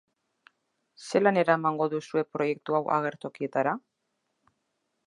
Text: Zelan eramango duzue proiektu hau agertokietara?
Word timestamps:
Zelan 1.07 1.37
eramango 1.41 1.89
duzue 1.93 2.25
proiektu 2.39 2.79
hau 2.79 2.83
agertokietara? 2.97 3.79